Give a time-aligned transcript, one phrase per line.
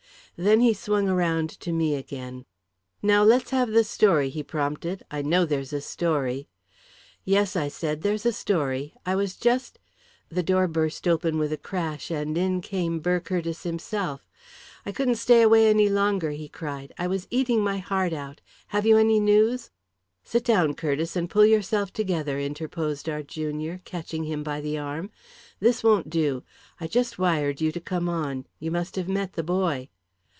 [0.37, 2.45] Then he swung around to me again.
[3.03, 5.03] "Now let's have the story," he prompted.
[5.11, 6.47] "I know there's a story."
[7.23, 8.95] "Yes," I said; "there's a story.
[9.05, 9.77] I was just"
[10.31, 14.27] The door burst open with a crash, and in came Burr Curtiss himself.
[14.83, 16.91] "I couldn't stay away any longer!" he cried.
[16.97, 18.41] "I was eating my heart out.
[18.67, 19.69] Have you any news?"
[20.23, 25.11] "Sit down, Curtiss, and pull yourself together," interposed our junior, catching him by the arm.
[25.59, 26.41] "This won't do.
[26.79, 28.47] I just wired you to come on.
[28.57, 29.89] You must have met the boy."